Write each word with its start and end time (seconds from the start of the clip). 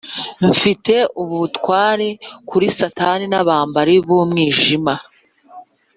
Mfite 0.49 0.93
ubutwari 1.21 2.09
kuri 2.49 2.65
satani 2.77 3.25
nabambari 3.31 3.95
bumwijima 4.05 4.93